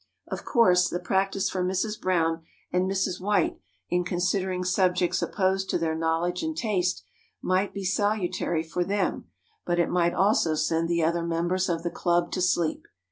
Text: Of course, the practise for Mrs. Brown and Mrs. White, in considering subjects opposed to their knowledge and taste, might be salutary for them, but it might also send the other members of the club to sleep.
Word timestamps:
Of 0.31 0.43
course, 0.45 0.89
the 0.89 0.97
practise 0.97 1.47
for 1.51 1.63
Mrs. 1.63 2.01
Brown 2.01 2.41
and 2.71 2.89
Mrs. 2.89 3.21
White, 3.21 3.59
in 3.87 4.03
considering 4.03 4.63
subjects 4.63 5.21
opposed 5.21 5.69
to 5.69 5.77
their 5.77 5.93
knowledge 5.93 6.41
and 6.41 6.57
taste, 6.57 7.03
might 7.39 7.71
be 7.71 7.83
salutary 7.85 8.63
for 8.63 8.83
them, 8.83 9.25
but 9.63 9.77
it 9.77 9.89
might 9.91 10.15
also 10.15 10.55
send 10.55 10.89
the 10.89 11.03
other 11.03 11.21
members 11.21 11.69
of 11.69 11.83
the 11.83 11.91
club 11.91 12.31
to 12.31 12.41
sleep. 12.41 12.87